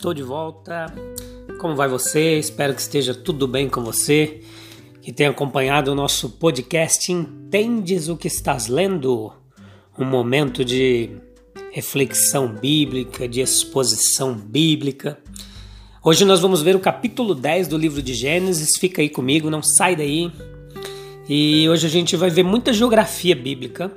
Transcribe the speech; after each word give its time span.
Estou 0.00 0.14
de 0.14 0.22
volta. 0.22 0.86
Como 1.58 1.76
vai 1.76 1.86
você? 1.86 2.38
Espero 2.38 2.72
que 2.74 2.80
esteja 2.80 3.14
tudo 3.14 3.46
bem 3.46 3.68
com 3.68 3.84
você. 3.84 4.40
Que 5.02 5.12
tenha 5.12 5.28
acompanhado 5.28 5.92
o 5.92 5.94
nosso 5.94 6.30
podcast 6.30 7.12
Entendes 7.12 8.08
o 8.08 8.16
que 8.16 8.26
estás 8.26 8.66
lendo? 8.66 9.30
Um 9.98 10.06
momento 10.06 10.64
de 10.64 11.10
reflexão 11.70 12.48
bíblica, 12.48 13.28
de 13.28 13.42
exposição 13.42 14.32
bíblica. 14.32 15.18
Hoje 16.02 16.24
nós 16.24 16.40
vamos 16.40 16.62
ver 16.62 16.74
o 16.74 16.80
capítulo 16.80 17.34
10 17.34 17.68
do 17.68 17.76
livro 17.76 18.00
de 18.00 18.14
Gênesis. 18.14 18.78
Fica 18.78 19.02
aí 19.02 19.10
comigo, 19.10 19.50
não 19.50 19.62
sai 19.62 19.94
daí. 19.94 20.32
E 21.28 21.68
hoje 21.68 21.86
a 21.86 21.90
gente 21.90 22.16
vai 22.16 22.30
ver 22.30 22.42
muita 22.42 22.72
geografia 22.72 23.36
bíblica. 23.36 23.94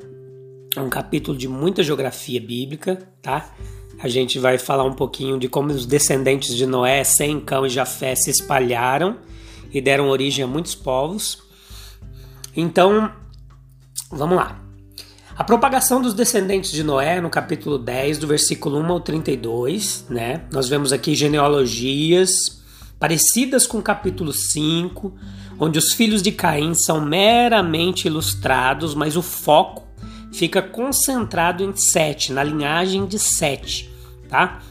É 0.75 0.81
um 0.81 0.89
capítulo 0.89 1.37
de 1.37 1.47
muita 1.47 1.81
geografia 1.81 2.41
bíblica, 2.41 3.07
tá? 3.21 3.55
A 4.03 4.09
gente 4.09 4.37
vai 4.37 4.57
falar 4.57 4.83
um 4.83 4.91
pouquinho 4.91 5.39
de 5.39 5.47
como 5.47 5.71
os 5.71 5.85
descendentes 5.85 6.57
de 6.57 6.65
Noé, 6.65 7.05
Sem, 7.05 7.39
Cão 7.39 7.65
e 7.65 7.69
Jafé 7.69 8.13
se 8.15 8.29
espalharam 8.29 9.15
e 9.73 9.79
deram 9.79 10.09
origem 10.09 10.43
a 10.43 10.47
muitos 10.47 10.75
povos. 10.75 11.41
Então, 12.53 13.09
vamos 14.11 14.35
lá. 14.35 14.59
A 15.37 15.43
propagação 15.45 16.01
dos 16.01 16.13
descendentes 16.13 16.73
de 16.73 16.83
Noé, 16.83 17.21
no 17.21 17.29
capítulo 17.29 17.77
10, 17.77 18.17
do 18.17 18.27
versículo 18.27 18.77
1 18.79 18.91
ao 18.91 18.99
32, 18.99 20.07
né? 20.09 20.41
Nós 20.51 20.67
vemos 20.67 20.91
aqui 20.91 21.15
genealogias 21.15 22.61
parecidas 22.99 23.65
com 23.65 23.77
o 23.77 23.81
capítulo 23.81 24.33
5, 24.33 25.13
onde 25.57 25.79
os 25.79 25.93
filhos 25.93 26.21
de 26.21 26.33
Caim 26.33 26.73
são 26.73 26.99
meramente 26.99 28.07
ilustrados, 28.07 28.93
mas 28.93 29.15
o 29.15 29.21
foco 29.21 29.87
fica 30.33 30.61
concentrado 30.61 31.63
em 31.63 31.73
Sete, 31.73 32.33
na 32.33 32.43
linhagem 32.43 33.05
de 33.05 33.17
Sete 33.17 33.92
tá? 34.33 34.63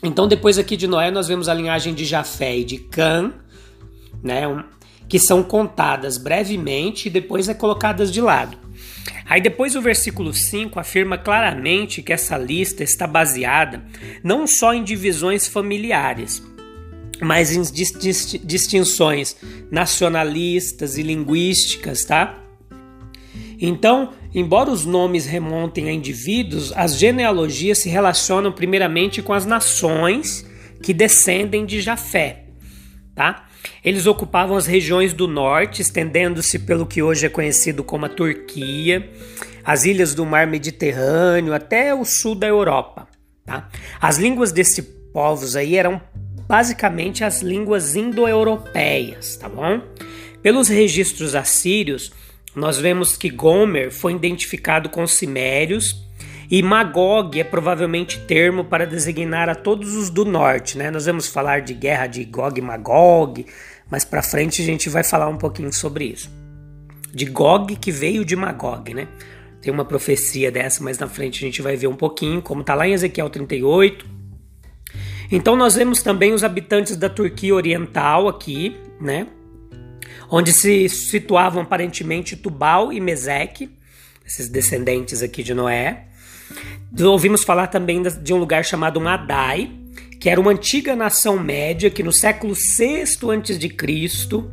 Então 0.00 0.28
depois 0.28 0.58
aqui 0.58 0.76
de 0.76 0.86
Noé 0.86 1.10
nós 1.10 1.26
vemos 1.26 1.48
a 1.48 1.54
linhagem 1.54 1.92
de 1.92 2.04
Jafé 2.04 2.58
e 2.58 2.64
de 2.64 2.78
Cã, 2.78 3.32
né, 4.22 4.42
que 5.08 5.18
são 5.18 5.42
contadas 5.42 6.16
brevemente 6.16 7.08
e 7.08 7.10
depois 7.10 7.48
é 7.48 7.54
colocadas 7.54 8.12
de 8.12 8.20
lado. 8.20 8.56
Aí 9.28 9.40
depois 9.40 9.74
o 9.74 9.82
versículo 9.82 10.32
5 10.32 10.78
afirma 10.78 11.18
claramente 11.18 12.00
que 12.00 12.12
essa 12.12 12.38
lista 12.38 12.84
está 12.84 13.08
baseada 13.08 13.84
não 14.22 14.46
só 14.46 14.72
em 14.72 14.84
divisões 14.84 15.48
familiares, 15.48 16.40
mas 17.20 17.50
em 17.50 17.62
distinções 18.44 19.36
nacionalistas 19.68 20.96
e 20.96 21.02
linguísticas, 21.02 22.04
tá? 22.04 22.45
Então, 23.60 24.12
embora 24.34 24.70
os 24.70 24.84
nomes 24.84 25.26
remontem 25.26 25.88
a 25.88 25.92
indivíduos, 25.92 26.72
as 26.76 26.98
genealogias 26.98 27.78
se 27.78 27.88
relacionam 27.88 28.52
primeiramente 28.52 29.22
com 29.22 29.32
as 29.32 29.46
nações 29.46 30.46
que 30.82 30.92
descendem 30.92 31.64
de 31.64 31.80
Jafé, 31.80 32.44
tá? 33.14 33.46
Eles 33.82 34.06
ocupavam 34.06 34.56
as 34.56 34.66
regiões 34.66 35.12
do 35.12 35.26
norte, 35.26 35.82
estendendo-se 35.82 36.58
pelo 36.60 36.86
que 36.86 37.02
hoje 37.02 37.26
é 37.26 37.28
conhecido 37.28 37.82
como 37.82 38.06
a 38.06 38.08
Turquia, 38.08 39.10
as 39.64 39.84
ilhas 39.84 40.14
do 40.14 40.24
mar 40.24 40.46
Mediterrâneo 40.46 41.54
até 41.54 41.94
o 41.94 42.04
sul 42.04 42.34
da 42.34 42.46
Europa, 42.46 43.08
tá? 43.44 43.68
As 44.00 44.18
línguas 44.18 44.52
desses 44.52 44.84
povos 45.12 45.56
aí 45.56 45.76
eram 45.76 46.00
basicamente 46.46 47.24
as 47.24 47.42
línguas 47.42 47.96
indo-europeias, 47.96 49.36
tá 49.36 49.48
bom? 49.48 49.80
Pelos 50.42 50.68
registros 50.68 51.34
assírios, 51.34 52.12
nós 52.56 52.78
vemos 52.78 53.18
que 53.18 53.28
Gomer 53.28 53.92
foi 53.92 54.14
identificado 54.14 54.88
com 54.88 55.06
Cimérios 55.06 56.02
e 56.50 56.62
Magog 56.62 57.38
é 57.38 57.44
provavelmente 57.44 58.18
termo 58.20 58.64
para 58.64 58.86
designar 58.86 59.50
a 59.50 59.54
todos 59.54 59.94
os 59.94 60.08
do 60.08 60.24
norte, 60.24 60.78
né? 60.78 60.90
Nós 60.90 61.04
vamos 61.04 61.26
falar 61.26 61.60
de 61.60 61.74
guerra 61.74 62.06
de 62.06 62.24
Gog 62.24 62.58
e 62.58 62.62
Magog, 62.62 63.44
mas 63.90 64.06
para 64.06 64.22
frente 64.22 64.62
a 64.62 64.64
gente 64.64 64.88
vai 64.88 65.04
falar 65.04 65.28
um 65.28 65.36
pouquinho 65.36 65.70
sobre 65.70 66.06
isso. 66.06 66.30
De 67.12 67.26
Gog 67.26 67.76
que 67.76 67.92
veio 67.92 68.24
de 68.24 68.34
Magog, 68.34 68.94
né? 68.94 69.06
Tem 69.60 69.70
uma 69.70 69.84
profecia 69.84 70.50
dessa, 70.50 70.82
mas 70.82 70.98
na 70.98 71.08
frente 71.08 71.44
a 71.44 71.46
gente 71.46 71.60
vai 71.60 71.76
ver 71.76 71.88
um 71.88 71.96
pouquinho, 71.96 72.40
como 72.40 72.62
está 72.62 72.74
lá 72.74 72.88
em 72.88 72.94
Ezequiel 72.94 73.28
38. 73.28 74.06
Então 75.30 75.56
nós 75.56 75.74
vemos 75.74 76.00
também 76.02 76.32
os 76.32 76.42
habitantes 76.42 76.96
da 76.96 77.10
Turquia 77.10 77.54
Oriental 77.54 78.28
aqui, 78.28 78.78
né? 78.98 79.26
Onde 80.30 80.52
se 80.52 80.88
situavam 80.88 81.62
aparentemente 81.62 82.36
Tubal 82.36 82.92
e 82.92 83.00
Meseque, 83.00 83.70
esses 84.26 84.48
descendentes 84.48 85.22
aqui 85.22 85.42
de 85.42 85.54
Noé. 85.54 86.04
Ouvimos 86.98 87.44
falar 87.44 87.68
também 87.68 88.02
de 88.02 88.32
um 88.32 88.38
lugar 88.38 88.64
chamado 88.64 89.00
Madai, 89.00 89.70
que 90.20 90.28
era 90.28 90.40
uma 90.40 90.50
antiga 90.50 90.96
nação 90.96 91.38
média 91.38 91.90
que 91.90 92.02
no 92.02 92.12
século 92.12 92.54
VI 92.54 93.02
a.C. 93.02 94.44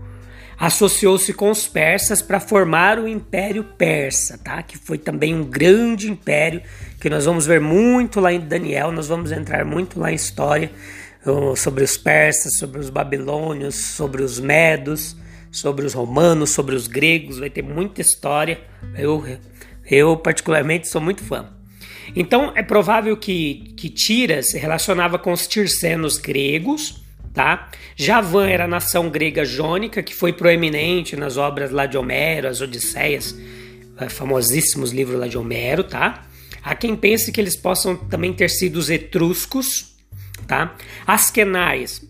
associou-se 0.60 1.34
com 1.34 1.50
os 1.50 1.68
persas 1.68 2.22
para 2.22 2.40
formar 2.40 3.00
o 3.00 3.08
Império 3.08 3.64
Persa, 3.64 4.38
tá? 4.38 4.62
que 4.62 4.78
foi 4.78 4.98
também 4.98 5.34
um 5.34 5.44
grande 5.44 6.10
império 6.10 6.62
que 7.00 7.10
nós 7.10 7.26
vamos 7.26 7.46
ver 7.46 7.60
muito 7.60 8.20
lá 8.20 8.32
em 8.32 8.40
Daniel, 8.40 8.92
nós 8.92 9.08
vamos 9.08 9.32
entrar 9.32 9.66
muito 9.66 10.00
lá 10.00 10.12
em 10.12 10.16
história 10.16 10.72
sobre 11.56 11.84
os 11.84 11.98
persas, 11.98 12.58
sobre 12.58 12.80
os 12.80 12.90
babilônios, 12.90 13.76
sobre 13.76 14.22
os 14.22 14.40
medos 14.40 15.16
sobre 15.54 15.86
os 15.86 15.94
romanos, 15.94 16.50
sobre 16.50 16.76
os 16.76 16.88
gregos, 16.88 17.38
vai 17.38 17.50
ter 17.50 17.62
muita 17.62 18.02
história. 18.02 18.60
Eu, 18.98 19.24
eu 19.90 20.18
particularmente 20.18 20.90
sou 20.90 21.00
muito 21.00 21.24
fã. 21.24 21.48
Então 22.16 22.52
é 22.56 22.64
provável 22.64 23.16
que, 23.16 23.74
que 23.78 23.88
Tira 23.88 24.42
se 24.42 24.58
relacionava 24.58 25.20
com 25.20 25.32
os 25.32 25.48
tircenos 25.48 26.18
gregos, 26.18 27.04
tá? 27.34 27.70
Javan 27.96 28.50
era 28.50 28.66
a 28.66 28.68
nação 28.68 29.10
grega 29.10 29.46
jônica 29.46 30.02
que 30.02 30.14
foi 30.14 30.34
proeminente 30.34 31.16
nas 31.16 31.38
obras 31.38 31.72
lá 31.72 31.86
de 31.86 31.98
Homero, 31.98 32.48
as 32.48 32.60
Odisseias, 32.60 33.38
eh, 34.00 34.10
famosíssimos 34.10 34.92
livros 34.92 35.20
lá 35.20 35.28
de 35.28 35.38
Homero, 35.38 35.84
tá? 35.84 36.26
Há 36.64 36.76
quem 36.76 36.96
pense 36.96 37.32
que 37.32 37.40
eles 37.40 37.56
possam 37.56 37.96
também 37.96 38.34
ter 38.34 38.50
sido 38.50 38.78
os 38.78 38.90
etruscos, 38.90 39.96
tá? 40.48 40.76
Askenais 41.06 42.02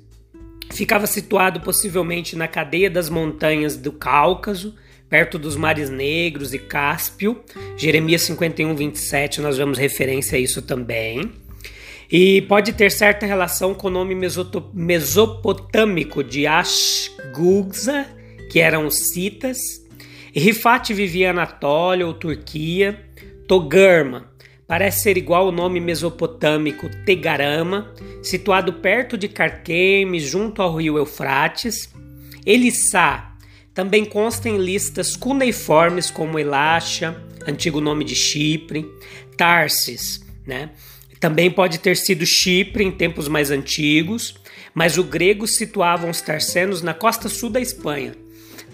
Ficava 0.74 1.06
situado 1.06 1.62
possivelmente 1.62 2.36
na 2.36 2.48
cadeia 2.48 2.90
das 2.90 3.08
montanhas 3.08 3.78
do 3.78 3.92
Cáucaso, 3.92 4.76
perto 5.08 5.38
dos 5.38 5.56
mares 5.56 5.92
Negros 5.92 6.52
e 6.52 6.58
Cáspio. 6.58 7.44
Jeremias 7.78 8.24
51, 8.24 8.76
27, 8.76 9.40
nós 9.40 9.56
vemos 9.56 9.78
referência 9.78 10.36
a 10.36 10.42
isso 10.42 10.64
também. 10.64 11.32
E 12.12 12.42
pode 12.44 12.74
ter 12.74 12.90
certa 12.92 13.26
relação 13.28 13.76
com 13.76 13.88
o 13.88 13.92
nome 13.92 14.16
mesopotâmico 14.74 16.24
de 16.24 16.48
Ashgugza, 16.48 18.08
que 18.52 18.60
eram 18.60 18.88
os 18.88 19.10
citas. 19.10 19.60
Rifat 20.34 20.92
vivia 20.92 21.30
Anatólia 21.30 22.08
ou 22.08 22.16
Turquia. 22.16 23.00
Togarma 23.48 24.33
Parece 24.68 25.02
ser 25.04 25.18
igual 25.18 25.48
ao 25.48 25.52
nome 25.52 25.80
mesopotâmico 25.80 26.90
Tegarama, 27.06 27.94
situado 28.22 28.74
perto 28.74 29.18
de 29.18 29.28
Carquemes, 29.28 30.24
junto 30.24 30.62
ao 30.62 30.76
rio 30.76 30.98
Eufrates. 30.98 31.94
Elissá 32.46 33.34
também 33.74 34.06
consta 34.06 34.48
em 34.48 34.58
listas 34.58 35.16
cuneiformes 35.16 36.12
como 36.12 36.40
Elasha, 36.40 37.22
antigo 37.48 37.82
nome 37.82 38.04
de 38.06 38.16
Chipre, 38.16 38.86
Tarsis, 39.36 40.24
né? 40.46 40.70
Também 41.20 41.50
pode 41.50 41.80
ter 41.80 41.96
sido 41.98 42.26
Chipre 42.26 42.84
em 42.84 42.92
tempos 42.92 43.28
mais 43.28 43.50
antigos, 43.50 44.36
mas 44.74 44.98
o 44.98 45.04
grego 45.04 45.48
situava 45.48 46.10
os 46.10 46.22
tarcenos 46.22 46.82
na 46.82 46.94
costa 46.94 47.30
sul 47.30 47.50
da 47.50 47.62
Espanha, 47.62 48.14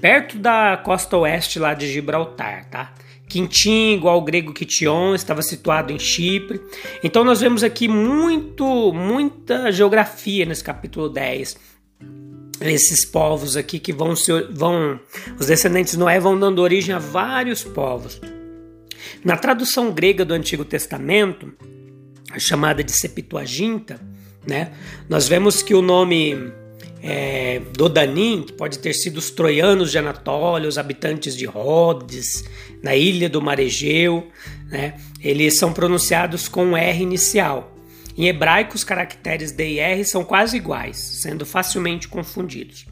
perto 0.02 0.38
da 0.38 0.76
costa 0.84 1.16
oeste 1.18 1.60
lá 1.60 1.74
de 1.74 1.92
Gibraltar, 1.92 2.70
tá? 2.70 2.94
Quintim, 3.30 3.94
igual 3.94 4.16
ao 4.16 4.22
grego 4.22 4.52
Kition, 4.52 5.14
estava 5.14 5.42
situado 5.44 5.94
em 5.94 6.00
Chipre. 6.00 6.60
Então 7.04 7.24
nós 7.24 7.40
vemos 7.40 7.64
aqui 7.64 7.88
muito, 7.88 8.92
muita 8.92 9.72
geografia 9.72 10.46
nesse 10.46 10.64
capítulo 10.64 11.08
10. 11.08 11.56
esses 12.62 13.06
povos 13.06 13.56
aqui 13.56 13.80
que 13.80 13.94
vão 13.94 14.16
se 14.16 14.32
vão 14.52 15.00
os 15.40 15.46
descendentes 15.46 15.94
de 15.94 16.00
Noé 16.00 16.20
vão 16.20 16.38
dando 16.38 16.60
origem 16.60 16.94
a 16.94 17.00
vários 17.00 17.64
povos. 17.64 18.20
Na 19.24 19.38
tradução 19.38 19.92
grega 19.92 20.26
do 20.26 20.34
Antigo 20.34 20.66
Testamento, 20.66 21.54
a 22.32 22.40
chamada 22.40 22.84
de 22.84 22.92
Septuaginta, 22.92 24.00
né, 24.48 24.72
nós 25.08 25.28
vemos 25.28 25.62
que 25.62 25.74
o 25.74 25.82
nome 25.82 26.36
é, 27.02 27.62
Dodanim, 27.74 28.44
que 28.44 28.54
pode 28.54 28.80
ter 28.80 28.94
sido 28.94 29.18
os 29.18 29.30
troianos 29.30 29.92
de 29.92 29.98
Anatólia, 29.98 30.68
os 30.68 30.78
habitantes 30.78 31.36
de 31.36 31.46
Rhodes, 31.46 32.44
na 32.84 32.96
ilha 32.96 33.30
do 33.30 33.42
Mar 33.42 33.60
Egeu, 33.60 34.28
né, 34.70 34.96
eles 35.22 35.58
são 35.58 35.74
pronunciados 35.74 36.48
com 36.48 36.76
R 36.76 37.02
inicial. 37.02 37.76
Em 38.18 38.28
hebraico, 38.28 38.76
os 38.76 38.84
caracteres 38.84 39.52
D 39.52 39.76
e 39.76 39.80
R 39.80 40.04
são 40.04 40.26
quase 40.26 40.58
iguais, 40.58 40.98
sendo 40.98 41.46
facilmente 41.46 42.08
confundidos. 42.08 42.86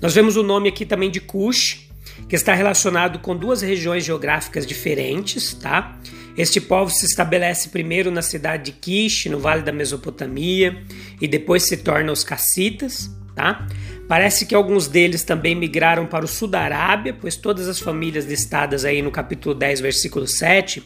Nós 0.00 0.14
vemos 0.14 0.36
o 0.36 0.42
nome 0.42 0.68
aqui 0.68 0.84
também 0.84 1.10
de 1.10 1.20
Cush, 1.20 1.88
que 2.28 2.34
está 2.34 2.52
relacionado 2.52 3.20
com 3.20 3.36
duas 3.36 3.62
regiões 3.62 4.04
geográficas 4.04 4.66
diferentes, 4.66 5.54
tá? 5.54 5.96
Este 6.36 6.60
povo 6.60 6.90
se 6.90 7.06
estabelece 7.06 7.68
primeiro 7.68 8.10
na 8.10 8.22
cidade 8.22 8.64
de 8.64 8.72
Kish, 8.72 9.26
no 9.26 9.38
vale 9.38 9.62
da 9.62 9.70
Mesopotâmia, 9.70 10.82
e 11.20 11.28
depois 11.28 11.64
se 11.64 11.76
torna 11.76 12.10
os 12.10 12.24
cassitas, 12.24 13.10
tá? 13.34 13.66
Parece 14.08 14.46
que 14.46 14.54
alguns 14.54 14.88
deles 14.88 15.22
também 15.22 15.54
migraram 15.54 16.06
para 16.06 16.24
o 16.24 16.28
sul 16.28 16.48
da 16.48 16.60
Arábia, 16.60 17.16
pois 17.18 17.36
todas 17.36 17.68
as 17.68 17.78
famílias 17.78 18.24
listadas 18.26 18.84
aí 18.84 19.00
no 19.00 19.10
capítulo 19.10 19.54
10, 19.54 19.80
versículo 19.80 20.26
7, 20.26 20.82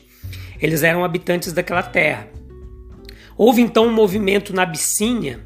eles 0.60 0.82
eram 0.82 1.04
habitantes 1.04 1.52
daquela 1.52 1.82
terra. 1.82 2.28
Houve 3.36 3.60
então 3.60 3.86
um 3.86 3.92
movimento 3.92 4.54
na 4.54 4.62
Abissínia, 4.62 5.40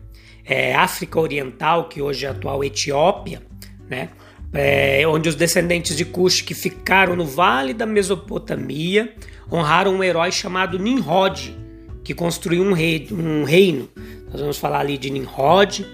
é, 0.45 0.75
África 0.75 1.19
Oriental, 1.19 1.89
que 1.89 2.01
hoje 2.01 2.25
é 2.25 2.29
a 2.29 2.33
atual 2.33 2.63
Etiópia, 2.63 3.43
né? 3.89 4.11
É, 4.53 5.07
onde 5.07 5.29
os 5.29 5.37
descendentes 5.37 5.97
de 5.97 6.05
Cush 6.05 6.41
que 6.41 6.55
ficaram 6.55 7.15
no 7.15 7.25
vale 7.25 7.73
da 7.73 7.87
Mesopotâmia 7.87 9.15
honraram 9.51 9.95
um 9.95 10.03
herói 10.03 10.33
chamado 10.33 10.79
Nimrod, 10.79 11.57
que 12.03 12.15
construiu 12.15 12.63
um, 12.63 12.73
rei, 12.73 13.07
um 13.13 13.45
reino. 13.45 13.89
Nós 14.31 14.41
vamos 14.41 14.59
falar 14.59 14.81
ali 14.81 14.97
de 14.97 15.11
Nimrod, 15.11 15.87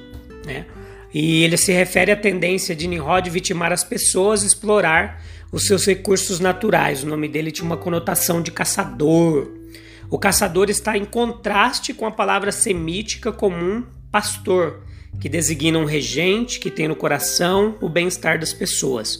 né? 0.44 0.67
E 1.19 1.43
ele 1.43 1.57
se 1.57 1.73
refere 1.73 2.13
à 2.13 2.17
tendência 2.17 2.77
de 2.77 2.87
Nimrod 2.87 3.31
vitimar 3.31 3.73
as 3.73 3.83
pessoas, 3.83 4.43
explorar 4.43 5.25
os 5.51 5.67
seus 5.67 5.87
recursos 5.87 6.41
naturais. 6.41 7.03
O 7.03 7.07
nome 7.07 7.27
dele 7.27 7.51
tinha 7.51 7.65
uma 7.65 7.79
conotação 7.79 8.43
de 8.43 8.51
caçador, 8.51 9.51
o 10.11 10.19
caçador 10.19 10.69
está 10.69 10.95
em 10.95 11.07
contraste 11.07 11.95
com 11.95 12.05
a 12.05 12.11
palavra 12.11 12.53
semítica 12.53 13.33
comum 13.33 13.83
pastor, 14.13 14.83
que 15.19 15.27
designa 15.27 15.79
um 15.79 15.87
regente 15.87 16.61
que 16.61 16.71
tem 16.71 16.87
no 16.87 16.95
coração 16.95 17.79
o 17.81 17.89
bem-estar 17.89 18.39
das 18.39 18.53
pessoas. 18.53 19.19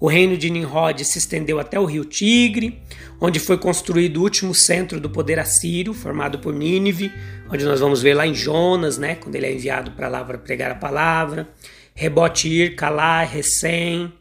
O 0.00 0.08
reino 0.08 0.36
de 0.36 0.50
Nimrod 0.50 1.04
se 1.04 1.18
estendeu 1.18 1.60
até 1.60 1.78
o 1.78 1.84
rio 1.84 2.04
Tigre, 2.04 2.82
onde 3.20 3.38
foi 3.38 3.56
construído 3.56 4.16
o 4.16 4.22
último 4.22 4.52
centro 4.52 4.98
do 4.98 5.08
poder 5.08 5.38
assírio, 5.38 5.94
formado 5.94 6.40
por 6.40 6.52
Nínive, 6.52 7.12
onde 7.50 7.64
nós 7.64 7.80
vamos 7.80 8.02
ver 8.02 8.14
lá 8.14 8.26
em 8.26 8.34
Jonas, 8.34 8.98
né, 8.98 9.14
quando 9.14 9.34
ele 9.34 9.46
é 9.46 9.52
enviado 9.52 9.90
para 9.92 10.08
lá 10.08 10.24
para 10.24 10.38
pregar 10.38 10.70
a 10.70 10.74
palavra, 10.74 11.48
Rebotir, 11.94 12.76
Calá, 12.76 13.22
Recém. 13.22 14.12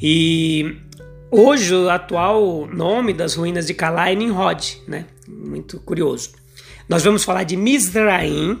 E 0.00 0.76
hoje 1.30 1.74
o 1.74 1.90
atual 1.90 2.66
nome 2.66 3.12
das 3.12 3.34
ruínas 3.34 3.66
de 3.66 3.74
Calá 3.74 4.10
é 4.10 4.14
Nimrod, 4.14 4.78
né? 4.86 5.06
muito 5.28 5.80
curioso. 5.80 6.32
Nós 6.88 7.02
vamos 7.02 7.24
falar 7.24 7.44
de 7.44 7.56
Mizraim, 7.56 8.58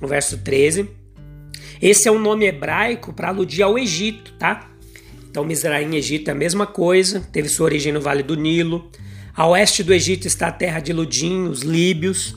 no 0.00 0.08
verso 0.08 0.38
13. 0.38 0.88
Esse 1.80 2.08
é 2.08 2.12
um 2.12 2.18
nome 2.18 2.46
hebraico 2.46 3.12
para 3.12 3.28
aludir 3.28 3.62
ao 3.62 3.78
Egito, 3.78 4.32
tá? 4.38 4.70
Então, 5.30 5.44
Mizraim, 5.44 5.94
Egito 5.94 6.28
é 6.28 6.32
a 6.32 6.36
mesma 6.36 6.66
coisa, 6.66 7.20
teve 7.32 7.48
sua 7.48 7.66
origem 7.66 7.92
no 7.92 8.00
Vale 8.00 8.22
do 8.22 8.34
Nilo. 8.34 8.90
A 9.34 9.46
oeste 9.46 9.82
do 9.82 9.94
Egito 9.94 10.26
está 10.26 10.48
a 10.48 10.52
terra 10.52 10.80
de 10.80 10.92
Ludim, 10.92 11.44
os 11.44 11.62
líbios. 11.62 12.36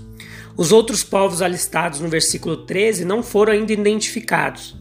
Os 0.55 0.71
outros 0.71 1.03
povos 1.03 1.41
alistados 1.41 1.99
no 1.99 2.07
versículo 2.07 2.57
13 2.57 3.05
não 3.05 3.23
foram 3.23 3.53
ainda 3.53 3.73
identificados. 3.73 4.75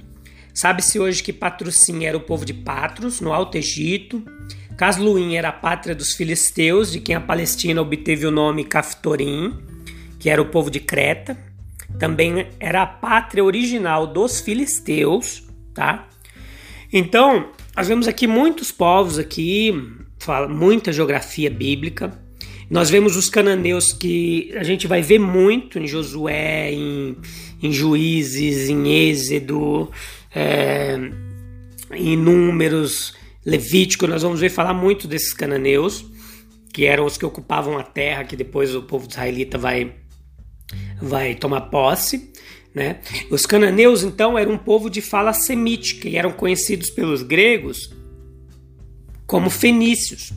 Sabe-se 0.52 0.98
hoje 1.00 1.22
que 1.22 1.32
Patrocim 1.32 2.04
era 2.04 2.16
o 2.16 2.20
povo 2.20 2.44
de 2.44 2.52
Patros, 2.52 3.20
no 3.20 3.32
Alto 3.32 3.56
Egito. 3.56 4.22
Casluim 4.76 5.34
era 5.34 5.48
a 5.48 5.52
pátria 5.52 5.94
dos 5.94 6.12
filisteus, 6.12 6.92
de 6.92 7.00
quem 7.00 7.14
a 7.14 7.20
Palestina 7.20 7.80
obteve 7.80 8.26
o 8.26 8.30
nome 8.30 8.64
Caftorim, 8.64 9.58
que 10.18 10.28
era 10.28 10.42
o 10.42 10.46
povo 10.46 10.70
de 10.70 10.80
Creta. 10.80 11.38
Também 11.98 12.46
era 12.60 12.82
a 12.82 12.86
pátria 12.86 13.44
original 13.44 14.06
dos 14.06 14.40
filisteus, 14.40 15.42
tá? 15.72 16.08
Então, 16.92 17.48
nós 17.74 17.88
vemos 17.88 18.06
aqui 18.06 18.26
muitos 18.26 18.70
povos 18.70 19.18
aqui, 19.18 19.72
muita 20.50 20.92
geografia 20.92 21.50
bíblica. 21.50 22.12
Nós 22.72 22.88
vemos 22.88 23.16
os 23.16 23.28
cananeus 23.28 23.92
que 23.92 24.50
a 24.56 24.62
gente 24.62 24.86
vai 24.86 25.02
ver 25.02 25.18
muito 25.18 25.78
em 25.78 25.86
Josué, 25.86 26.72
em, 26.72 27.18
em 27.62 27.70
Juízes, 27.70 28.70
em 28.70 29.10
Êxodo, 29.10 29.90
é, 30.34 30.98
em 31.92 32.16
Números, 32.16 33.12
Levítico, 33.44 34.06
nós 34.06 34.22
vamos 34.22 34.40
ver 34.40 34.48
falar 34.48 34.72
muito 34.72 35.06
desses 35.06 35.34
cananeus, 35.34 36.02
que 36.72 36.86
eram 36.86 37.04
os 37.04 37.18
que 37.18 37.26
ocupavam 37.26 37.76
a 37.76 37.82
terra, 37.82 38.24
que 38.24 38.36
depois 38.36 38.74
o 38.74 38.80
povo 38.80 39.06
israelita 39.06 39.58
vai, 39.58 39.94
vai 40.98 41.34
tomar 41.34 41.60
posse. 41.62 42.32
Né? 42.74 43.00
Os 43.30 43.44
cananeus, 43.44 44.02
então, 44.02 44.38
eram 44.38 44.52
um 44.52 44.58
povo 44.58 44.88
de 44.88 45.02
fala 45.02 45.34
semítica 45.34 46.08
e 46.08 46.16
eram 46.16 46.32
conhecidos 46.32 46.88
pelos 46.88 47.22
gregos 47.22 47.94
como 49.26 49.50
fenícios. 49.50 50.32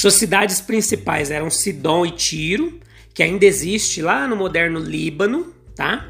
Suas 0.00 0.14
cidades 0.14 0.62
principais 0.62 1.30
eram 1.30 1.50
Sidom 1.50 2.06
e 2.06 2.10
Tiro, 2.12 2.80
que 3.12 3.22
ainda 3.22 3.44
existe 3.44 4.00
lá 4.00 4.26
no 4.26 4.34
moderno 4.34 4.80
Líbano, 4.80 5.52
tá? 5.76 6.08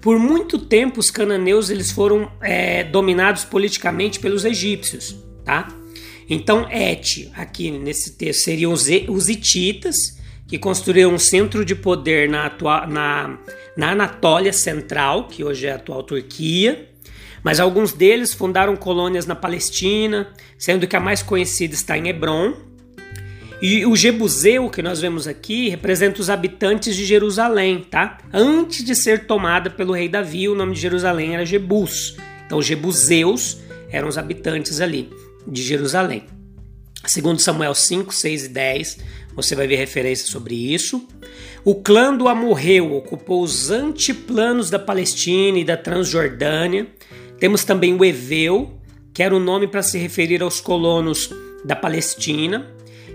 Por 0.00 0.16
muito 0.16 0.60
tempo, 0.60 1.00
os 1.00 1.10
cananeus 1.10 1.68
eles 1.68 1.90
foram 1.90 2.30
é, 2.40 2.84
dominados 2.84 3.44
politicamente 3.44 4.20
pelos 4.20 4.44
egípcios, 4.44 5.16
tá? 5.44 5.66
Então, 6.30 6.68
Et, 6.70 7.32
aqui 7.34 7.72
nesse 7.72 8.12
texto, 8.12 8.44
seriam 8.44 8.72
os, 8.72 8.88
hititas, 9.28 9.96
que 10.46 10.56
construíram 10.56 11.12
um 11.12 11.18
centro 11.18 11.64
de 11.64 11.74
poder 11.74 12.28
na, 12.28 12.46
atua, 12.46 12.86
na, 12.86 13.40
na 13.76 13.90
Anatólia 13.90 14.52
Central, 14.52 15.26
que 15.26 15.42
hoje 15.42 15.66
é 15.66 15.72
a 15.72 15.74
atual 15.74 16.04
Turquia, 16.04 16.88
mas 17.42 17.58
alguns 17.58 17.92
deles 17.92 18.32
fundaram 18.32 18.76
colônias 18.76 19.26
na 19.26 19.34
Palestina, 19.34 20.32
sendo 20.56 20.86
que 20.86 20.94
a 20.94 21.00
mais 21.00 21.24
conhecida 21.24 21.74
está 21.74 21.98
em 21.98 22.06
Hebron, 22.06 22.70
e 23.62 23.86
o 23.86 23.94
Jebuseu 23.94 24.68
que 24.68 24.82
nós 24.82 25.00
vemos 25.00 25.28
aqui 25.28 25.68
representa 25.68 26.20
os 26.20 26.28
habitantes 26.28 26.96
de 26.96 27.04
Jerusalém, 27.04 27.86
tá? 27.88 28.18
Antes 28.32 28.84
de 28.84 28.96
ser 28.96 29.24
tomada 29.24 29.70
pelo 29.70 29.92
rei 29.92 30.08
Davi, 30.08 30.48
o 30.48 30.54
nome 30.56 30.74
de 30.74 30.80
Jerusalém 30.80 31.34
era 31.34 31.46
Jebus. 31.46 32.16
Então, 32.44 32.58
os 32.58 32.66
Jebuseus 32.66 33.58
eram 33.88 34.08
os 34.08 34.18
habitantes 34.18 34.80
ali 34.80 35.08
de 35.46 35.62
Jerusalém. 35.62 36.24
Segundo 37.06 37.38
Samuel 37.38 37.72
5, 37.72 38.12
6 38.12 38.46
e 38.46 38.48
10, 38.48 38.98
você 39.36 39.54
vai 39.54 39.68
ver 39.68 39.76
referência 39.76 40.26
sobre 40.26 40.56
isso. 40.56 41.06
O 41.64 41.76
clã 41.76 42.16
do 42.16 42.26
Amorreu 42.26 42.92
ocupou 42.92 43.44
os 43.44 43.70
antiplanos 43.70 44.70
da 44.70 44.78
Palestina 44.80 45.58
e 45.58 45.64
da 45.64 45.76
Transjordânia. 45.76 46.88
Temos 47.38 47.62
também 47.62 47.94
o 47.94 48.04
Eveu, 48.04 48.76
que 49.14 49.22
era 49.22 49.34
o 49.34 49.38
nome 49.38 49.68
para 49.68 49.82
se 49.82 49.98
referir 49.98 50.42
aos 50.42 50.60
colonos 50.60 51.30
da 51.64 51.76
Palestina. 51.76 52.66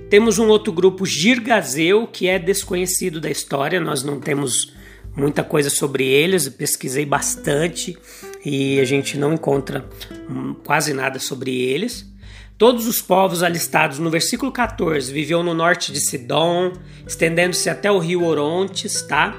Temos 0.10 0.40
um 0.40 0.48
outro 0.48 0.72
grupo, 0.72 1.06
Girgazeu, 1.06 2.08
que 2.08 2.30
é 2.30 2.40
desconhecido 2.40 3.20
da 3.20 3.30
história, 3.30 3.80
nós 3.80 4.04
não 4.04 4.22
temos 4.22 4.74
muita 5.14 5.44
coisa 5.44 5.70
sobre 5.70 6.06
eles, 6.06 6.46
eu 6.46 6.54
pesquisei 6.54 7.06
bastante 7.06 7.98
e 8.46 8.80
a 8.80 8.86
gente 8.86 9.18
não 9.18 9.34
encontra 9.34 9.86
hum, 10.30 10.56
quase 10.64 10.94
nada 10.94 11.20
sobre 11.20 11.54
eles. 11.54 12.10
Todos 12.58 12.88
os 12.88 13.02
povos 13.02 13.44
alistados 13.44 14.00
no 14.00 14.10
versículo 14.10 14.52
14 14.52 15.12
viviam 15.12 15.44
no 15.44 15.54
norte 15.54 15.92
de 15.92 16.00
Sidom, 16.00 16.72
estendendo-se 17.06 17.70
até 17.70 17.92
o 17.92 18.00
rio 18.00 18.24
Orontes, 18.24 19.02
tá? 19.02 19.36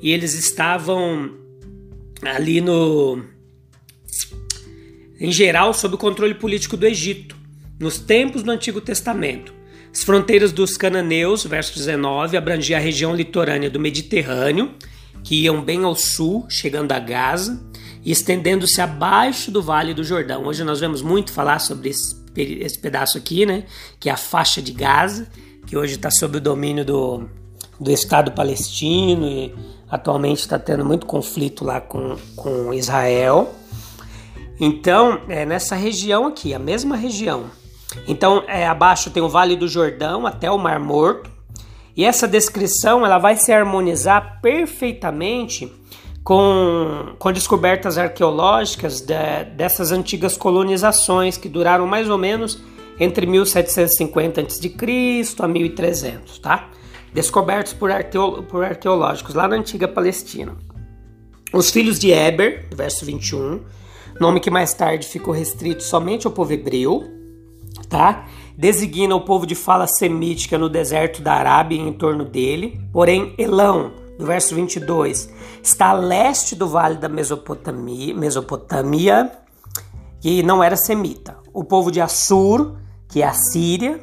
E 0.00 0.10
eles 0.10 0.32
estavam 0.32 1.30
ali 2.22 2.60
no 2.62 3.22
em 5.20 5.30
geral 5.30 5.74
sob 5.74 5.94
o 5.94 5.98
controle 5.98 6.34
político 6.34 6.76
do 6.76 6.86
Egito, 6.86 7.36
nos 7.78 7.98
tempos 7.98 8.42
do 8.42 8.50
Antigo 8.50 8.80
Testamento. 8.80 9.55
As 9.96 10.04
fronteiras 10.04 10.52
dos 10.52 10.76
cananeus, 10.76 11.44
verso 11.44 11.74
19, 11.74 12.36
abrangia 12.36 12.76
a 12.76 12.80
região 12.80 13.16
litorânea 13.16 13.70
do 13.70 13.80
Mediterrâneo, 13.80 14.74
que 15.24 15.44
iam 15.44 15.62
bem 15.62 15.84
ao 15.84 15.94
sul, 15.94 16.44
chegando 16.50 16.92
a 16.92 16.98
Gaza, 16.98 17.64
e 18.04 18.12
estendendo-se 18.12 18.78
abaixo 18.82 19.50
do 19.50 19.62
Vale 19.62 19.94
do 19.94 20.04
Jordão. 20.04 20.44
Hoje 20.44 20.62
nós 20.64 20.80
vemos 20.80 21.00
muito 21.00 21.32
falar 21.32 21.60
sobre 21.60 21.88
esse, 21.88 22.14
esse 22.36 22.78
pedaço 22.78 23.16
aqui, 23.16 23.46
né, 23.46 23.64
que 23.98 24.10
é 24.10 24.12
a 24.12 24.18
faixa 24.18 24.60
de 24.60 24.70
Gaza, 24.70 25.28
que 25.66 25.78
hoje 25.78 25.94
está 25.94 26.10
sob 26.10 26.36
o 26.36 26.40
domínio 26.42 26.84
do, 26.84 27.26
do 27.80 27.90
Estado 27.90 28.32
palestino 28.32 29.26
e 29.26 29.54
atualmente 29.88 30.40
está 30.40 30.58
tendo 30.58 30.84
muito 30.84 31.06
conflito 31.06 31.64
lá 31.64 31.80
com, 31.80 32.18
com 32.36 32.74
Israel. 32.74 33.50
Então, 34.60 35.22
é 35.26 35.46
nessa 35.46 35.74
região 35.74 36.26
aqui, 36.26 36.52
a 36.52 36.58
mesma 36.58 36.96
região. 36.96 37.46
Então, 38.06 38.44
é, 38.46 38.66
abaixo 38.66 39.10
tem 39.10 39.22
o 39.22 39.28
Vale 39.28 39.56
do 39.56 39.68
Jordão 39.68 40.26
até 40.26 40.50
o 40.50 40.58
Mar 40.58 40.78
Morto. 40.78 41.30
E 41.96 42.04
essa 42.04 42.28
descrição 42.28 43.06
ela 43.06 43.18
vai 43.18 43.36
se 43.36 43.52
harmonizar 43.52 44.40
perfeitamente 44.42 45.72
com, 46.22 47.14
com 47.18 47.32
descobertas 47.32 47.96
arqueológicas 47.96 49.00
de, 49.00 49.44
dessas 49.56 49.92
antigas 49.92 50.36
colonizações 50.36 51.36
que 51.36 51.48
duraram 51.48 51.86
mais 51.86 52.10
ou 52.10 52.18
menos 52.18 52.60
entre 52.98 53.26
1750 53.26 54.40
a.C. 54.40 54.74
a 55.38 55.48
1300, 55.48 56.38
tá? 56.38 56.68
Descobertos 57.14 57.72
por, 57.72 57.90
por 58.48 58.64
arqueológicos 58.64 59.34
lá 59.34 59.46
na 59.48 59.56
antiga 59.56 59.86
Palestina. 59.86 60.54
Os 61.52 61.70
filhos 61.70 61.98
de 61.98 62.10
Eber, 62.10 62.66
verso 62.74 63.06
21, 63.06 63.60
nome 64.20 64.40
que 64.40 64.50
mais 64.50 64.74
tarde 64.74 65.06
ficou 65.06 65.32
restrito 65.32 65.82
somente 65.82 66.26
ao 66.26 66.32
povo 66.32 66.52
hebreu, 66.52 67.15
tá? 67.88 68.26
Designa 68.56 69.14
o 69.14 69.20
povo 69.20 69.46
de 69.46 69.54
fala 69.54 69.86
semítica 69.86 70.56
no 70.56 70.68
deserto 70.68 71.22
da 71.22 71.34
Arábia 71.34 71.76
e 71.76 71.80
em 71.80 71.92
torno 71.92 72.24
dele. 72.24 72.80
Porém, 72.92 73.34
Elão, 73.36 73.92
do 74.18 74.24
verso 74.24 74.54
22, 74.54 75.32
está 75.62 75.88
a 75.88 75.92
leste 75.92 76.54
do 76.54 76.66
vale 76.68 76.96
da 76.96 77.08
Mesopotâmia, 77.08 78.14
Mesopotâmia 78.14 79.30
que 80.20 80.42
não 80.42 80.62
era 80.62 80.76
semita. 80.76 81.36
O 81.52 81.62
povo 81.62 81.90
de 81.90 82.00
Assur, 82.00 82.76
que 83.08 83.22
é 83.22 83.26
a 83.26 83.32
Síria, 83.32 84.00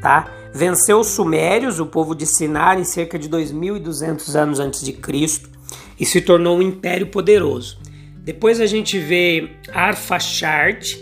tá? 0.00 0.30
Venceu 0.54 1.00
os 1.00 1.08
sumérios, 1.08 1.80
o 1.80 1.86
povo 1.86 2.14
de 2.14 2.24
Sinar, 2.24 2.78
em 2.78 2.84
cerca 2.84 3.18
de 3.18 3.28
2.200 3.28 4.34
anos 4.34 4.60
antes 4.60 4.80
de 4.82 4.92
Cristo 4.92 5.50
e 5.98 6.06
se 6.06 6.20
tornou 6.20 6.58
um 6.58 6.62
império 6.62 7.08
poderoso. 7.08 7.78
Depois 8.18 8.60
a 8.60 8.66
gente 8.66 8.98
vê 8.98 9.56
Arfaxad, 9.72 10.96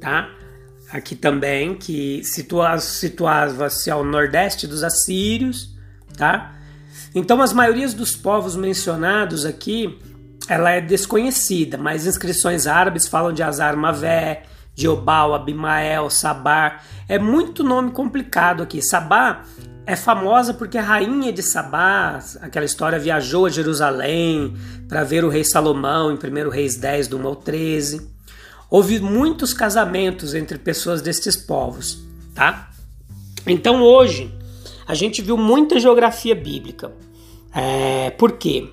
tá? 0.00 0.28
Aqui 0.92 1.16
também, 1.16 1.74
que 1.74 2.22
situava-se 2.24 3.90
ao 3.90 4.04
nordeste 4.04 4.66
dos 4.66 4.84
assírios, 4.84 5.74
tá? 6.16 6.52
Então, 7.14 7.40
as 7.40 7.52
maiorias 7.52 7.94
dos 7.94 8.14
povos 8.14 8.56
mencionados 8.56 9.46
aqui, 9.46 9.98
ela 10.48 10.70
é 10.70 10.80
desconhecida, 10.80 11.78
mas 11.78 12.06
inscrições 12.06 12.66
árabes 12.66 13.08
falam 13.08 13.32
de 13.32 13.42
Azar 13.42 13.76
Mavé, 13.76 14.42
de 14.74 14.86
Obal, 14.88 15.34
Abimael, 15.34 16.10
Sabar. 16.10 16.84
É 17.08 17.18
muito 17.18 17.64
nome 17.64 17.90
complicado 17.90 18.62
aqui. 18.62 18.82
Sabá 18.82 19.44
é 19.84 19.96
famosa 19.96 20.54
porque 20.54 20.78
a 20.78 20.82
rainha 20.82 21.32
de 21.32 21.42
Sabá, 21.42 22.20
aquela 22.40 22.64
história, 22.64 22.98
viajou 22.98 23.46
a 23.46 23.50
Jerusalém 23.50 24.54
para 24.88 25.02
ver 25.02 25.24
o 25.24 25.28
rei 25.28 25.44
Salomão 25.44 26.12
em 26.12 26.14
1 26.14 26.48
Reis 26.48 26.76
10, 26.76 27.08
do 27.08 27.18
1 27.18 27.26
ao 27.26 27.36
13. 27.36 28.11
Houve 28.72 29.00
muitos 29.00 29.52
casamentos 29.52 30.32
entre 30.32 30.56
pessoas 30.56 31.02
destes 31.02 31.36
povos, 31.36 31.98
tá? 32.34 32.70
Então 33.46 33.82
hoje 33.82 34.32
a 34.88 34.94
gente 34.94 35.20
viu 35.20 35.36
muita 35.36 35.78
geografia 35.78 36.34
bíblica. 36.34 36.90
É, 37.54 38.08
por 38.12 38.32
quê? 38.32 38.66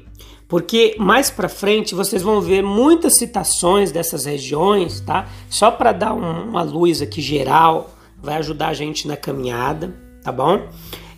Porque 0.47 0.95
mais 0.97 1.29
para 1.29 1.49
frente 1.49 1.93
vocês 1.93 2.21
vão 2.21 2.39
ver 2.39 2.63
muitas 2.63 3.17
citações 3.17 3.91
dessas 3.91 4.23
regiões, 4.23 5.01
tá? 5.01 5.27
Só 5.49 5.69
para 5.69 5.91
dar 5.91 6.13
um, 6.13 6.47
uma 6.47 6.63
luz 6.63 7.01
aqui 7.01 7.19
geral, 7.19 7.93
vai 8.23 8.37
ajudar 8.37 8.69
a 8.69 8.73
gente 8.73 9.05
na 9.05 9.17
caminhada 9.17 9.93
tá 10.23 10.31
bom? 10.31 10.67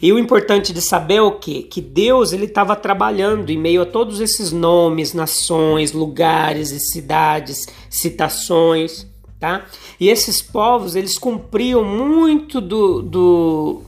E 0.01 0.12
o 0.12 0.17
importante 0.17 0.74
de 0.74 0.81
saber 0.81 1.15
é 1.15 1.22
o 1.22 1.34
que? 1.34 1.62
Que 1.63 1.79
Deus 1.79 2.34
ele 2.34 2.46
estava 2.46 2.75
trabalhando 2.75 3.51
em 3.51 3.58
meio 3.58 3.84
a 3.84 3.86
todos 3.86 4.20
esses 4.20 4.51
nomes, 4.51 5.13
nações, 5.13 5.91
lugares 5.91 6.72
e 6.72 6.79
cidades, 6.79 7.67
citações, 7.88 9.05
tá? 9.39 9.65
E 10.00 10.10
esses 10.10 10.41
povos 10.41 10.96
eles 10.96 11.20
cumpriam 11.20 11.84
muito 11.84 12.60
do, 12.60 13.01
do 13.03 13.81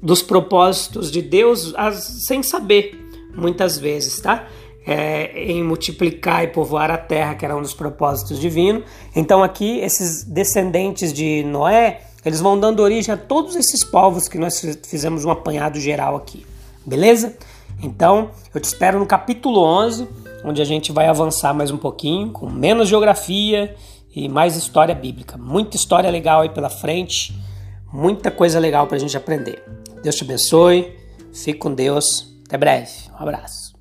dos 0.00 0.22
propósitos 0.22 1.10
de 1.10 1.20
Deus 1.20 1.74
as, 1.76 2.24
sem 2.26 2.42
saber, 2.42 2.98
muitas 3.34 3.78
vezes, 3.78 4.20
tá? 4.20 4.48
É, 4.84 5.44
em 5.44 5.62
multiplicar 5.62 6.42
e 6.42 6.48
povoar 6.48 6.90
a 6.90 6.98
terra, 6.98 7.36
que 7.36 7.44
era 7.44 7.56
um 7.56 7.62
dos 7.62 7.74
propósitos 7.74 8.40
divinos. 8.40 8.82
Então 9.14 9.44
aqui 9.44 9.78
esses 9.78 10.24
descendentes 10.24 11.12
de 11.12 11.44
Noé 11.44 12.00
eles 12.24 12.40
vão 12.40 12.58
dando 12.58 12.80
origem 12.80 13.12
a 13.12 13.16
todos 13.16 13.56
esses 13.56 13.82
povos 13.82 14.28
que 14.28 14.38
nós 14.38 14.60
fizemos 14.84 15.24
um 15.24 15.30
apanhado 15.30 15.80
geral 15.80 16.16
aqui. 16.16 16.46
Beleza? 16.86 17.36
Então, 17.82 18.30
eu 18.54 18.60
te 18.60 18.64
espero 18.64 18.98
no 18.98 19.06
capítulo 19.06 19.60
11, 19.60 20.08
onde 20.44 20.62
a 20.62 20.64
gente 20.64 20.92
vai 20.92 21.06
avançar 21.06 21.52
mais 21.52 21.70
um 21.70 21.76
pouquinho, 21.76 22.30
com 22.30 22.48
menos 22.48 22.88
geografia 22.88 23.74
e 24.14 24.28
mais 24.28 24.56
história 24.56 24.94
bíblica. 24.94 25.36
Muita 25.36 25.76
história 25.76 26.10
legal 26.10 26.42
aí 26.42 26.48
pela 26.48 26.70
frente, 26.70 27.36
muita 27.92 28.30
coisa 28.30 28.58
legal 28.58 28.86
para 28.86 28.96
a 28.96 29.00
gente 29.00 29.16
aprender. 29.16 29.62
Deus 30.02 30.14
te 30.14 30.24
abençoe, 30.24 30.96
fique 31.32 31.58
com 31.58 31.74
Deus, 31.74 32.32
até 32.46 32.56
breve, 32.56 32.90
um 33.12 33.22
abraço. 33.22 33.71